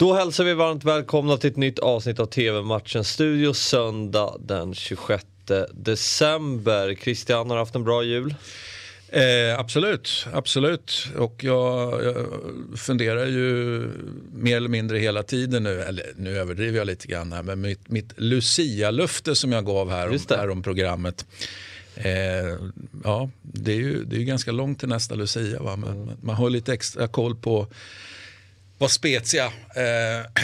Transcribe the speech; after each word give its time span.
Då 0.00 0.14
hälsar 0.14 0.44
vi 0.44 0.54
varmt 0.54 0.84
välkomna 0.84 1.36
till 1.36 1.50
ett 1.50 1.56
nytt 1.56 1.78
avsnitt 1.78 2.18
av 2.18 2.26
TV-matchen 2.26 3.04
Studio 3.04 3.52
söndag 3.52 4.36
den 4.40 4.74
26 4.74 5.24
december. 5.72 6.94
Christian 6.94 7.50
har 7.50 7.56
haft 7.56 7.74
en 7.74 7.84
bra 7.84 8.02
jul. 8.02 8.34
Eh, 9.08 9.58
absolut, 9.58 10.26
absolut. 10.32 11.06
Och 11.18 11.44
jag, 11.44 12.04
jag, 12.04 12.26
funderar 12.76 13.26
ju 13.26 13.78
mer 14.34 14.56
eller 14.56 14.68
mindre 14.68 14.98
hela 14.98 15.22
tiden 15.22 15.62
nu, 15.62 15.80
eller 15.80 16.06
nu 16.16 16.38
överdriver 16.38 16.78
jag 16.78 16.86
lite 16.86 17.06
grann 17.06 17.32
här, 17.32 17.42
men 17.42 17.60
mitt, 17.60 17.88
mitt 17.88 18.12
Lucia-löfte 18.16 19.34
som 19.34 19.52
jag 19.52 19.66
gav 19.66 19.90
här 19.90 20.08
om, 20.08 20.18
här 20.28 20.50
om 20.50 20.62
programmet. 20.62 21.26
Eh, 21.94 22.56
ja, 23.04 23.30
det 23.42 23.72
är 23.72 23.76
ju 23.76 24.04
det 24.04 24.16
är 24.16 24.20
ganska 24.20 24.52
långt 24.52 24.78
till 24.78 24.88
nästa 24.88 25.14
Lucia, 25.14 25.62
va? 25.62 25.76
men 25.76 26.02
mm. 26.02 26.16
man 26.22 26.34
har 26.34 26.50
lite 26.50 26.72
extra 26.72 27.08
koll 27.08 27.36
på 27.36 27.66
vad 28.80 28.90
Spezia 28.90 29.44
eh, 29.46 30.42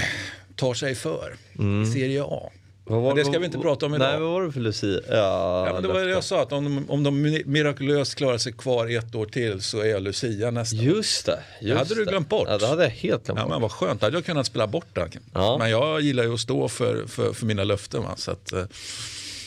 tar 0.56 0.74
sig 0.74 0.94
för 0.94 1.36
mm. 1.58 1.82
i 1.82 1.86
Serie 1.86 2.22
A. 2.24 2.52
Var, 2.84 3.14
det 3.14 3.24
ska 3.24 3.38
vi 3.38 3.46
inte 3.46 3.58
prata 3.58 3.86
om 3.86 3.94
idag. 3.94 4.08
Nej, 4.08 4.20
vad 4.20 4.30
var 4.30 4.42
det 4.42 4.52
för 4.52 4.60
Lucia? 4.60 5.00
Ja, 5.08 5.66
ja, 5.66 5.72
men 5.72 5.82
det 5.82 5.88
var 5.88 6.00
det 6.00 6.10
jag 6.10 6.24
sa, 6.24 6.42
att 6.42 6.52
om 6.52 6.64
de, 6.64 6.90
om 6.90 7.02
de 7.02 7.22
mirakulöst 7.46 8.14
klarar 8.14 8.38
sig 8.38 8.52
kvar 8.52 8.96
ett 8.96 9.14
år 9.14 9.26
till 9.26 9.60
så 9.60 9.80
är 9.80 9.86
jag 9.86 10.02
Lucia 10.02 10.50
nästa 10.50 10.76
Just 10.76 11.26
det. 11.26 11.42
Just 11.60 11.72
det 11.72 11.78
hade 11.78 11.94
du 11.94 12.04
glömt 12.04 12.28
bort. 12.28 12.48
Ja, 12.50 12.58
det 12.58 12.66
hade 12.66 12.82
jag 12.82 12.90
helt 12.90 13.24
glömt 13.24 13.26
bort. 13.26 13.48
Ja, 13.48 13.48
men 13.48 13.62
vad 13.62 13.72
skönt, 13.72 14.02
hade 14.02 14.16
jag 14.16 14.24
kunnat 14.24 14.46
spela 14.46 14.66
bort 14.66 14.86
det. 14.92 15.08
Ja. 15.32 15.58
Men 15.58 15.70
jag 15.70 16.00
gillar 16.00 16.24
ju 16.24 16.34
att 16.34 16.40
stå 16.40 16.68
för, 16.68 17.06
för, 17.06 17.32
för 17.32 17.46
mina 17.46 17.64
löften. 17.64 18.02
Va? 18.02 18.14
Så, 18.16 18.30
att, 18.30 18.52
eh. 18.52 18.64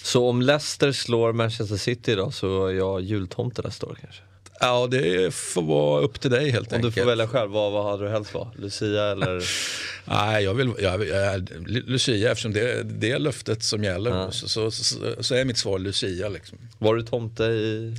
så 0.03 0.29
om 0.29 0.41
Leicester 0.41 0.91
slår 0.91 1.33
Manchester 1.33 1.77
City 1.77 2.11
idag 2.11 2.33
så 2.33 2.67
är 2.67 2.73
jag 2.73 3.01
jultomte 3.01 3.61
nästa 3.61 3.85
år 3.85 3.97
kanske? 4.01 4.21
Ja, 4.59 4.87
det 4.87 5.33
får 5.33 5.61
vara 5.61 6.01
upp 6.01 6.19
till 6.21 6.31
dig 6.31 6.49
helt 6.49 6.71
Om 6.71 6.75
enkelt. 6.75 6.95
du 6.95 7.01
får 7.01 7.07
välja 7.07 7.27
själv, 7.27 7.51
vad, 7.51 7.71
vad 7.71 7.85
hade 7.91 8.03
du 8.03 8.09
helst 8.09 8.33
vara? 8.33 8.51
Lucia 8.55 9.03
eller? 9.03 9.43
Nej, 10.05 10.43
jag 10.43 10.53
vill, 10.53 10.73
jag, 10.79 11.07
jag, 11.07 11.49
Lucia 11.67 12.31
eftersom 12.31 12.53
det, 12.53 12.83
det 12.83 13.11
är 13.11 13.19
löftet 13.19 13.63
som 13.63 13.83
gäller. 13.83 14.11
Ja. 14.11 14.31
Så, 14.31 14.47
så, 14.47 14.71
så, 14.71 15.23
så, 15.23 15.35
är 15.35 15.45
mitt 15.45 15.57
svar 15.57 15.79
Lucia. 15.79 16.29
Liksom. 16.29 16.57
Var 16.77 16.95
du 16.95 17.03
tomte 17.03 17.43
i 17.43 17.95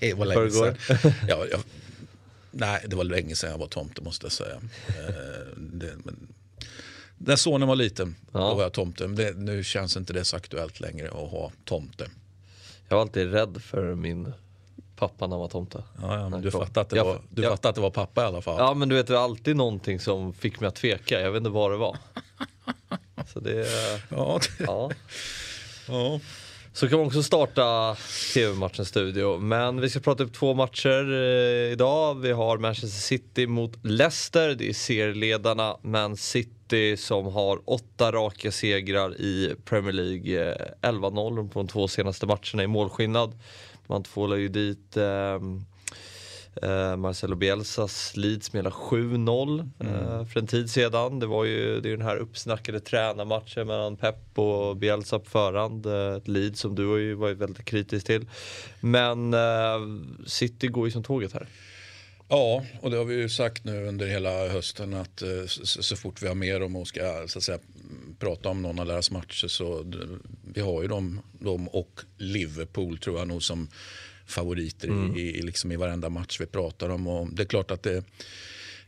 förrgår? 0.00 0.76
ja, 1.28 1.44
jag, 1.50 1.60
nej, 2.50 2.84
det 2.86 2.96
var 2.96 3.04
länge 3.04 3.36
sedan 3.36 3.50
jag 3.50 3.58
var 3.58 3.66
tomte 3.66 4.02
måste 4.02 4.26
jag 4.26 4.32
säga. 4.32 4.60
Eh, 4.88 5.46
det, 5.56 5.92
men, 6.04 6.16
när 7.18 7.36
sonen 7.36 7.68
var 7.68 7.76
liten, 7.76 8.14
ja. 8.32 8.38
då 8.38 8.54
var 8.54 8.62
jag 8.62 8.72
tomte. 8.72 9.06
Men 9.06 9.16
det, 9.16 9.36
nu 9.36 9.64
känns 9.64 9.96
inte 9.96 10.12
det 10.12 10.24
så 10.24 10.36
aktuellt 10.36 10.80
längre 10.80 11.08
att 11.08 11.30
ha 11.30 11.52
tomte. 11.64 12.10
Jag 12.88 12.96
var 12.96 13.02
alltid 13.02 13.32
rädd 13.32 13.62
för 13.62 13.94
min 13.94 14.32
pappa 14.96 15.26
när 15.26 15.36
han 15.36 15.40
var 15.40 15.48
tomte. 15.48 15.82
Ja, 16.02 16.18
ja 16.18 16.28
men 16.28 16.42
du, 16.42 16.50
fattade 16.50 16.80
att, 16.80 16.90
det 16.90 17.02
var, 17.02 17.20
du 17.30 17.42
jag, 17.42 17.52
fattade 17.52 17.68
att 17.68 17.74
det 17.74 17.80
var 17.80 17.90
pappa 17.90 18.22
i 18.22 18.24
alla 18.24 18.42
fall. 18.42 18.56
Ja 18.58 18.74
men 18.74 18.88
du 18.88 18.94
vet 18.94 19.06
det 19.06 19.12
var 19.12 19.20
alltid 19.20 19.56
någonting 19.56 20.00
som 20.00 20.32
fick 20.32 20.60
mig 20.60 20.68
att 20.68 20.74
tveka. 20.74 21.20
Jag 21.20 21.30
vet 21.30 21.40
inte 21.40 21.50
vad 21.50 21.70
det 21.70 21.76
var. 21.76 21.96
Så 23.32 23.40
det... 23.40 23.66
Ja. 24.08 24.40
Det... 24.58 24.64
ja. 24.64 24.90
ja. 25.88 26.20
Så 26.76 26.88
kan 26.88 26.98
man 26.98 27.06
också 27.06 27.22
starta 27.22 27.96
TV-matchen 28.34 28.84
studio. 28.84 29.38
Men 29.38 29.80
vi 29.80 29.90
ska 29.90 30.00
prata 30.00 30.24
upp 30.24 30.32
två 30.32 30.54
matcher 30.54 31.12
eh, 31.12 31.72
idag. 31.72 32.14
Vi 32.20 32.32
har 32.32 32.58
Manchester 32.58 33.00
City 33.00 33.46
mot 33.46 33.84
Leicester. 33.84 34.54
Det 34.54 34.68
är 34.68 34.72
serieledarna 34.72 35.76
Man 35.82 36.16
City 36.16 36.96
som 36.96 37.26
har 37.26 37.60
åtta 37.64 38.12
raka 38.12 38.52
segrar 38.52 39.20
i 39.20 39.54
Premier 39.64 39.92
League. 39.92 40.56
11-0 40.82 41.38
eh, 41.38 41.48
på 41.48 41.58
de 41.58 41.68
två 41.68 41.88
senaste 41.88 42.26
matcherna 42.26 42.62
i 42.62 42.66
målskillnad. 42.66 43.38
Man 43.86 44.02
tvålar 44.02 44.36
ju 44.36 44.48
dit 44.48 44.96
eh, 44.96 45.40
eh, 46.62 46.96
Marcelo 46.96 47.36
Bielsas 47.36 48.16
Leeds 48.16 48.52
med 48.52 48.66
7-0 48.66 49.70
mm. 49.80 49.94
eh, 49.94 50.24
för 50.24 50.40
en 50.40 50.46
tid 50.46 50.70
sedan. 50.70 51.18
Det 51.18 51.26
var 51.26 51.44
ju 51.44 51.80
det 51.80 51.88
är 51.88 51.96
den 51.96 52.06
här 52.06 52.16
uppsnackade 52.16 52.80
tränarmatchen 52.80 53.66
mellan 53.66 53.96
Pep 53.96 54.38
och 54.38 54.76
Bielsa 54.76 55.18
på 55.18 55.30
förhand. 55.30 55.86
Eh, 55.86 56.16
ett 56.16 56.28
Leeds 56.28 56.60
som 56.60 56.74
du 56.74 56.86
har 56.86 56.96
ju 56.96 57.14
varit 57.14 57.38
väldigt 57.38 57.64
kritisk 57.64 58.06
till. 58.06 58.26
Men 58.80 59.34
eh, 59.34 59.80
City 60.26 60.68
går 60.68 60.86
ju 60.86 60.90
som 60.90 61.02
tåget 61.02 61.32
här. 61.32 61.48
Ja, 62.28 62.64
och 62.80 62.90
det 62.90 62.96
har 62.96 63.04
vi 63.04 63.14
ju 63.14 63.28
sagt 63.28 63.64
nu 63.64 63.86
under 63.86 64.06
hela 64.06 64.48
hösten 64.48 64.94
att 64.94 65.22
eh, 65.22 65.46
så, 65.46 65.96
fort 65.96 66.22
vi 66.22 66.28
har 66.28 66.34
mer 66.34 66.62
om 66.62 66.76
och 66.76 66.88
ska 66.88 67.24
så 67.26 67.38
att 67.38 67.44
säga, 67.44 67.58
prata 68.18 68.48
om 68.48 68.62
någon 68.62 68.78
av 68.78 68.86
deras 68.86 69.10
matcher 69.10 69.48
så 69.48 69.92
vi 70.54 70.60
har 70.60 70.82
ju 70.82 70.88
dem, 70.88 71.20
dem 71.32 71.68
och 71.68 72.00
Liverpool 72.16 72.98
tror 72.98 73.18
jag 73.18 73.28
nog 73.28 73.42
som 73.42 73.68
favoriter 74.26 74.88
mm. 74.88 75.16
i, 75.16 75.20
i, 75.20 75.42
liksom 75.42 75.72
i 75.72 75.76
varenda 75.76 76.08
match 76.08 76.40
vi 76.40 76.46
pratar 76.46 76.88
om. 76.88 77.06
Och 77.06 77.28
det 77.32 77.42
är 77.42 77.46
klart 77.46 77.70
att 77.70 77.82
det 77.82 78.04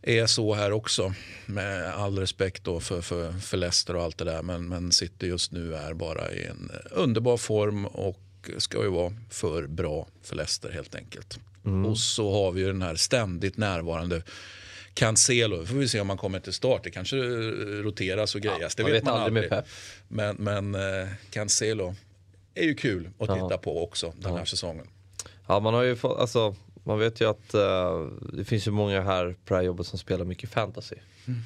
är 0.03 0.27
så 0.27 0.55
här 0.55 0.73
också 0.73 1.15
med 1.47 1.95
all 1.95 2.19
respekt 2.19 2.65
då 2.65 2.81
för, 2.81 3.01
för, 3.01 3.33
för 3.33 3.57
Leicester 3.57 3.97
och 3.97 4.03
allt 4.03 4.19
det 4.19 4.25
där. 4.25 4.43
Men, 4.43 4.69
men 4.69 4.93
City 4.93 5.27
just 5.27 5.53
nu 5.53 5.75
är 5.75 5.95
bara 5.95 6.33
i 6.33 6.45
en 6.45 6.71
underbar 6.91 7.37
form 7.37 7.87
och 7.87 8.51
ska 8.59 8.83
ju 8.83 8.91
vara 8.91 9.15
för 9.31 9.67
bra 9.67 10.09
för 10.23 10.37
Leicester 10.37 10.71
helt 10.71 10.95
enkelt. 10.95 11.39
Mm. 11.65 11.87
Och 11.87 11.99
så 11.99 12.33
har 12.33 12.53
vi 12.53 12.61
ju 12.61 12.67
den 12.67 12.83
här 12.83 12.95
ständigt 12.95 13.57
närvarande 13.57 14.23
Cancelo, 14.99 15.67
får 15.67 15.75
vi 15.75 15.89
se 15.89 16.01
om 16.01 16.09
han 16.09 16.19
kommer 16.19 16.41
till 16.41 16.53
start. 16.53 16.85
Det 16.85 16.91
kanske 16.91 17.17
roteras 17.17 18.35
och 18.35 18.41
grejas. 18.41 18.75
Ja, 18.79 18.85
det 18.85 18.91
vet, 18.93 18.95
vet 18.95 19.05
man 19.05 19.21
aldrig. 19.21 19.45
aldrig. 19.45 19.65
Men, 20.09 20.37
men 20.39 20.75
uh, 20.75 21.09
Cancelo 21.31 21.95
är 22.55 22.65
ju 22.65 22.75
kul 22.75 23.11
att 23.19 23.29
titta 23.29 23.49
ja. 23.51 23.59
på 23.59 23.85
också 23.85 24.13
den 24.17 24.35
här 24.35 24.45
säsongen. 24.45 24.87
Ja, 25.47 25.61
man 25.61 25.75
har 25.75 25.83
ju 25.83 25.97
fått, 25.97 26.19
alltså, 26.19 26.55
man 26.85 26.99
vet 26.99 27.21
ju 27.21 27.31
att 27.31 27.55
uh, 27.55 28.09
det 28.33 28.45
finns 28.45 28.67
ju 28.67 28.71
många 28.71 29.01
här 29.01 29.37
på 29.45 29.55
det 29.55 29.61
här 29.61 29.63
jobbet 29.63 29.87
som 29.87 29.99
spelar 29.99 30.25
mycket 30.25 30.51
fantasy. 30.51 30.97
Mm. 31.27 31.41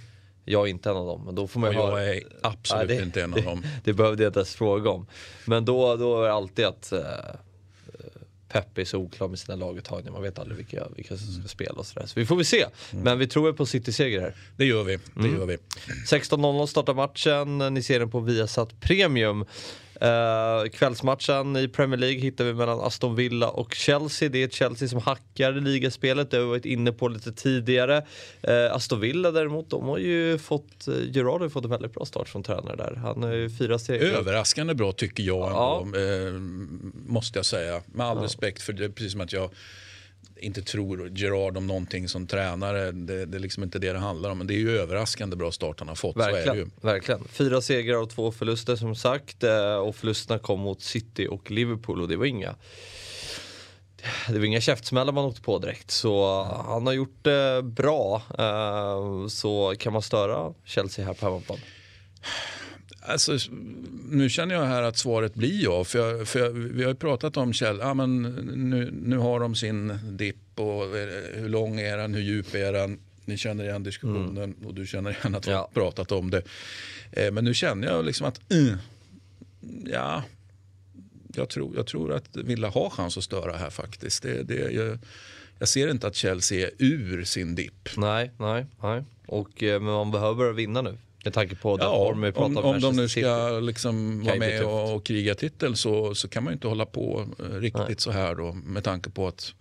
Jag 0.45 0.67
är 0.67 0.71
inte 0.71 0.91
en 0.91 0.97
av 0.97 1.07
dem. 1.07 1.25
Men 1.25 1.35
då 1.35 1.47
får 1.47 1.61
man 1.61 1.69
och 1.69 1.75
jag 1.75 1.87
höra, 1.87 2.05
är 2.05 2.23
absolut 2.43 2.89
nej, 2.89 2.97
det, 2.97 3.03
inte 3.03 3.23
en 3.23 3.35
av 3.35 3.43
dem. 3.43 3.61
Det, 3.61 3.69
det 3.85 3.93
behövde 3.93 4.23
jag 4.23 4.31
inte 4.31 4.39
ens 4.39 4.55
fråga 4.55 4.91
om. 4.91 5.07
Men 5.47 5.65
då, 5.65 5.97
då 5.97 6.23
är 6.23 6.27
det 6.27 6.33
alltid 6.33 6.65
att 6.65 6.93
uh, 6.93 7.01
Pep 8.53 8.79
är 8.79 8.85
så 8.85 8.99
oklar 8.99 9.29
med 9.29 9.39
sina 9.39 9.57
laguttagningar. 9.57 10.13
Man 10.13 10.23
vet 10.23 10.39
aldrig 10.39 10.57
vilka, 10.57 10.89
vilka 10.97 11.17
som 11.17 11.33
ska 11.33 11.49
spela 11.49 11.73
och 11.73 11.87
sådär. 11.87 12.07
Så 12.07 12.21
vi 12.21 12.27
får 12.27 12.37
väl 12.37 12.45
se. 12.45 12.67
Mm. 12.93 13.05
Men 13.05 13.19
vi 13.19 13.27
tror 13.27 13.53
på 13.53 13.67
City-seger 13.67 14.21
här. 14.21 14.35
Det 14.57 14.65
gör 14.65 14.85
vi. 14.85 14.99
Det 15.15 15.21
mm. 15.21 15.39
gör 15.39 15.47
vi. 15.47 15.57
16.00 16.07 16.67
startar 16.67 16.95
matchen. 16.95 17.75
Ni 17.75 17.83
ser 17.83 17.99
den 17.99 18.11
på 18.11 18.21
Viasat 18.21 18.81
Premium. 18.81 19.45
Uh, 20.03 20.69
kvällsmatchen 20.69 21.57
i 21.57 21.69
Premier 21.69 21.99
League 21.99 22.21
hittar 22.21 22.45
vi 22.45 22.55
mellan 22.55 22.81
Aston 22.81 23.15
Villa 23.15 23.49
och 23.49 23.75
Chelsea. 23.75 24.29
Det 24.29 24.43
är 24.43 24.49
Chelsea 24.49 24.89
som 24.89 24.99
hackar 24.99 25.53
ligaspelet, 25.53 26.31
det 26.31 26.37
har 26.37 26.45
vi 26.45 26.51
varit 26.51 26.65
inne 26.65 26.93
på 26.93 27.09
lite 27.09 27.33
tidigare. 27.33 28.03
Uh, 28.49 28.75
Aston 28.75 29.01
Villa 29.01 29.31
däremot, 29.31 29.71
de 29.71 29.89
har 29.89 29.99
ju 29.99 30.39
fått, 30.39 30.89
uh, 30.89 30.95
Gerard 31.11 31.41
har 31.41 31.47
ju 31.47 31.51
fått 31.51 31.65
en 31.65 31.71
väldigt 31.71 31.95
bra 31.95 32.05
start 32.05 32.29
som 32.29 32.43
tränare 32.43 32.77
där. 32.77 32.95
Han 32.95 33.23
har 33.23 33.33
ju 33.33 33.51
fyra 33.51 33.79
steg. 33.79 34.03
Överraskande 34.03 34.75
bra 34.75 34.93
tycker 34.93 35.23
jag 35.23 35.47
ändå, 35.47 35.87
ja. 35.99 36.33
måste 37.07 37.39
jag 37.39 37.47
säga. 37.47 37.83
Med 37.87 38.07
all 38.07 38.17
ja. 38.17 38.25
respekt 38.25 38.63
för 38.63 38.73
det, 38.73 38.89
precis 38.89 39.13
som 39.13 39.21
att 39.21 39.33
jag 39.33 39.51
inte 40.37 40.63
tror 40.63 41.19
Gerard 41.19 41.57
om 41.57 41.67
någonting 41.67 42.09
som 42.09 42.27
tränare. 42.27 42.93
Det, 42.93 43.27
det, 43.27 43.39
är 43.39 43.41
liksom 43.41 43.63
inte 43.63 43.79
det 43.79 43.93
det 43.93 43.99
handlar 43.99 44.31
om. 44.31 44.39
Men 44.39 44.47
det 44.47 44.55
är 44.55 44.59
ju 44.59 44.79
överraskande 44.79 45.37
bra 45.37 45.53
start 45.53 45.79
han 45.79 45.89
har 45.89 45.95
fått. 45.95 46.17
Verkligen. 46.17 46.71
verkligen. 46.81 47.25
Fyra 47.29 47.61
segrar 47.61 47.97
och 47.97 48.11
två 48.11 48.33
förluster 48.33 48.77
som 48.77 48.95
sagt. 48.95 49.45
Eh, 49.45 49.75
och 49.75 49.97
förlusterna 49.97 50.39
kom 50.39 50.61
mot 50.61 50.83
City 50.83 51.27
och 51.27 51.51
Liverpool 51.51 52.03
och 52.03 52.09
det 52.09 52.17
var 52.17 52.27
inga 52.27 52.55
det 54.29 54.39
var 54.39 54.45
inga 54.45 54.61
käftsmällar 54.61 55.13
man 55.13 55.25
åkte 55.25 55.43
på 55.43 55.59
direkt. 55.59 55.91
Så 55.91 56.43
han 56.67 56.87
har 56.87 56.95
gjort 56.95 57.19
det 57.23 57.63
bra. 57.63 58.23
Eh, 58.39 59.27
så 59.29 59.75
kan 59.79 59.93
man 59.93 60.03
störa 60.03 60.55
Chelsea 60.65 61.07
här 61.07 61.15
på 61.15 61.27
hemmaplan? 61.27 61.59
Alltså, 63.05 63.39
nu 64.11 64.29
känner 64.29 64.55
jag 64.55 64.65
här 64.65 64.83
att 64.83 64.99
svaret 64.99 65.35
blir 65.35 65.65
ja. 65.65 65.85
För, 65.85 65.99
jag, 65.99 66.29
för 66.29 66.39
jag, 66.39 66.51
vi 66.51 66.83
har 66.83 66.91
ju 66.91 66.97
pratat 66.97 67.37
om 67.37 67.53
Kjell, 67.53 67.79
ja, 67.81 67.95
men 67.95 68.23
nu, 68.71 68.91
nu 69.03 69.17
har 69.17 69.41
de 69.41 69.55
sin 69.55 69.99
dipp 70.05 70.37
och 70.61 70.85
hur 71.35 71.49
lång 71.49 71.81
är 71.81 71.97
den, 71.97 72.15
hur 72.15 72.23
djup 72.23 72.55
är 72.55 72.73
den. 72.73 72.99
Ni 73.25 73.37
känner 73.37 73.65
igen 73.65 73.83
diskussionen 73.83 74.37
mm. 74.37 74.67
och 74.67 74.75
du 74.75 74.87
känner 74.87 75.11
igen 75.11 75.35
att 75.35 75.47
vi 75.47 75.51
ja. 75.51 75.59
har 75.59 75.67
pratat 75.67 76.13
om 76.13 76.31
det. 76.31 76.43
Eh, 77.13 77.33
men 77.33 77.45
nu 77.45 77.55
känner 77.55 77.89
jag 77.89 78.05
liksom 78.05 78.27
att, 78.27 78.53
mm, 78.53 78.77
ja, 79.87 80.23
jag 81.35 81.49
tror, 81.49 81.77
jag 81.77 81.87
tror 81.87 82.13
att 82.13 82.37
Villa 82.37 82.69
har 82.69 82.91
chans 82.91 83.19
att 83.19 83.25
störa 83.25 83.57
här 83.57 83.71
faktiskt. 83.71 84.23
Det, 84.23 84.43
det, 84.43 84.73
jag, 84.73 84.99
jag 85.59 85.69
ser 85.69 85.91
inte 85.91 86.07
att 86.07 86.17
Chelsea 86.17 86.67
är 86.67 86.73
ur 86.79 87.25
sin 87.25 87.55
dipp. 87.55 87.89
Nej, 87.97 88.31
nej, 88.39 88.67
nej. 88.83 89.05
Och, 89.27 89.63
eh, 89.63 89.81
men 89.81 89.93
man 89.93 90.11
behöver 90.11 90.53
vinna 90.53 90.83
nu. 90.83 90.99
Med 91.25 91.35
tanke 91.35 91.55
på 91.55 91.79
ja, 91.81 92.07
form 92.07 92.21
vi 92.21 92.33
pratar 92.33 92.63
om. 92.63 92.75
Om 92.75 92.81
de 92.81 92.97
nu 92.97 93.09
ska 93.09 93.61
liksom 93.63 94.25
vara 94.25 94.37
med 94.37 94.65
och, 94.65 94.95
och 94.95 95.05
kriga 95.05 95.35
titel 95.35 95.77
så, 95.77 96.15
så 96.15 96.29
kan 96.29 96.45
man 96.45 96.51
ju 96.51 96.55
inte 96.55 96.69
hålla 96.69 96.87
på 96.87 97.27
eh, 97.39 97.45
riktigt 97.45 97.87
Nej. 97.89 97.95
så 97.99 98.11
här 98.11 98.35
då 98.35 98.53
med 98.53 98.85
tanke 98.85 99.11
på 99.11 99.29
att 99.29 99.55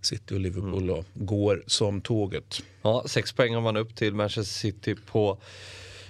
City 0.00 0.34
och 0.34 0.40
Liverpool 0.40 0.90
mm. 0.90 1.04
går 1.14 1.62
som 1.66 2.00
tåget. 2.00 2.62
Ja, 2.82 3.04
sex 3.06 3.32
poäng 3.32 3.54
har 3.54 3.60
man 3.60 3.76
upp 3.76 3.94
till 3.94 4.14
Manchester 4.14 4.54
City 4.54 4.94
på 5.06 5.38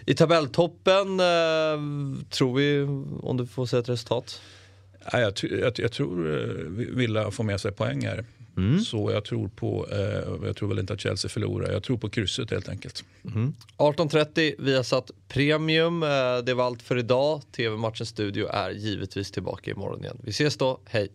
i 0.07 0.15
tabelltoppen. 0.15 1.21
Eh, 1.21 2.27
tror 2.31 2.55
vi, 2.55 2.83
om 3.23 3.37
du 3.37 3.47
får 3.47 3.67
säga 3.67 3.81
ett 3.81 3.89
resultat? 3.89 4.41
Ja, 5.13 5.21
jag, 5.21 5.33
jag, 5.61 5.73
jag 5.77 5.93
tror 5.93 6.41
eh, 6.41 6.47
Villa 6.97 7.31
får 7.31 7.45
med 7.45 7.61
sig 7.61 7.73
poäng 7.73 8.07
här. 8.07 8.25
Mm. 8.57 8.81
Så 8.81 9.11
jag 9.11 9.25
tror 9.25 9.49
på, 9.49 9.87
eh, 9.93 10.47
jag 10.47 10.57
tror 10.57 10.69
väl 10.69 10.79
inte 10.79 10.93
att 10.93 11.01
Chelsea 11.01 11.29
förlorar, 11.29 11.73
jag 11.73 11.83
tror 11.83 11.97
på 11.97 12.09
krysset 12.09 12.51
helt 12.51 12.69
enkelt. 12.69 13.05
Mm. 13.35 13.55
18.30, 13.77 14.55
vi 14.59 14.77
har 14.77 14.83
satt 14.83 15.11
premium. 15.29 16.03
Eh, 16.03 16.09
det 16.47 16.55
var 16.55 16.65
allt 16.65 16.83
för 16.83 16.99
idag. 16.99 17.43
TV-matchens 17.53 18.09
studio 18.09 18.47
är 18.47 18.71
givetvis 18.71 19.31
tillbaka 19.31 19.71
imorgon 19.71 20.01
igen. 20.05 20.19
Vi 20.23 20.31
ses 20.31 20.57
då, 20.57 20.81
hej! 20.85 21.09